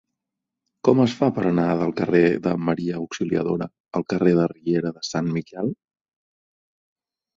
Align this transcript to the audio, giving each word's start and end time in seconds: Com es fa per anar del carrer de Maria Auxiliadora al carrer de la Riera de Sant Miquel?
Com 0.87 1.01
es 1.01 1.11
fa 1.17 1.27
per 1.35 1.43
anar 1.49 1.65
del 1.81 1.93
carrer 1.99 2.23
de 2.47 2.53
Maria 2.69 2.97
Auxiliadora 3.01 3.69
al 4.01 4.07
carrer 4.15 4.33
de 4.35 4.41
la 4.41 4.49
Riera 4.55 4.93
de 4.97 5.05
Sant 5.11 5.31
Miquel? 5.37 5.71